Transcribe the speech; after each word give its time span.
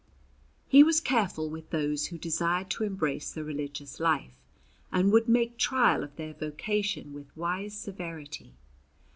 He 0.67 0.81
was 0.81 0.99
careful 0.99 1.47
with 1.51 1.69
those 1.69 2.07
who 2.07 2.17
desired 2.17 2.71
to 2.71 2.83
embrace 2.83 3.31
the 3.31 3.43
religious 3.43 3.99
life, 3.99 4.41
and 4.91 5.11
would 5.11 5.29
make 5.29 5.59
trial 5.59 6.03
of 6.03 6.15
their 6.15 6.33
vocation 6.33 7.13
with 7.13 7.27
wise 7.37 7.75
severity. 7.77 8.55